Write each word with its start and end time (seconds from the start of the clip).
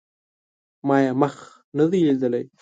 ما 0.87 0.95
یې 1.03 1.11
مخ 1.21 1.35
نه 1.77 1.85
دی 1.91 1.99
لیدلی 2.07 2.43